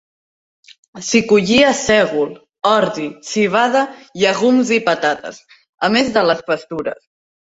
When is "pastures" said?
6.51-7.01